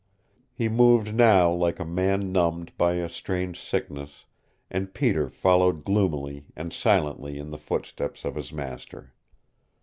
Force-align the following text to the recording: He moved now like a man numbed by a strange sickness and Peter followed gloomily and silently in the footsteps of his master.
He 0.51 0.67
moved 0.67 1.13
now 1.13 1.51
like 1.51 1.79
a 1.79 1.85
man 1.85 2.31
numbed 2.31 2.75
by 2.75 2.93
a 2.95 3.07
strange 3.07 3.59
sickness 3.61 4.25
and 4.71 4.95
Peter 4.95 5.29
followed 5.29 5.83
gloomily 5.85 6.47
and 6.55 6.73
silently 6.73 7.37
in 7.37 7.51
the 7.51 7.59
footsteps 7.59 8.25
of 8.25 8.33
his 8.33 8.51
master. 8.51 9.13